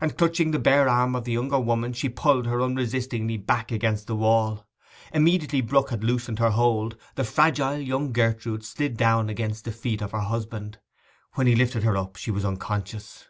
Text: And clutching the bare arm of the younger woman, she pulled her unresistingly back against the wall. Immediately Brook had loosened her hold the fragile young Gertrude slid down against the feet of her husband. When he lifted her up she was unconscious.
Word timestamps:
And 0.00 0.16
clutching 0.16 0.52
the 0.52 0.60
bare 0.60 0.88
arm 0.88 1.16
of 1.16 1.24
the 1.24 1.32
younger 1.32 1.58
woman, 1.58 1.92
she 1.92 2.08
pulled 2.08 2.46
her 2.46 2.62
unresistingly 2.62 3.36
back 3.38 3.72
against 3.72 4.06
the 4.06 4.14
wall. 4.14 4.68
Immediately 5.12 5.62
Brook 5.62 5.90
had 5.90 6.04
loosened 6.04 6.38
her 6.38 6.50
hold 6.50 6.96
the 7.16 7.24
fragile 7.24 7.76
young 7.80 8.12
Gertrude 8.12 8.64
slid 8.64 8.96
down 8.96 9.28
against 9.28 9.64
the 9.64 9.72
feet 9.72 10.00
of 10.00 10.12
her 10.12 10.20
husband. 10.20 10.78
When 11.32 11.48
he 11.48 11.56
lifted 11.56 11.82
her 11.82 11.96
up 11.96 12.14
she 12.14 12.30
was 12.30 12.44
unconscious. 12.44 13.26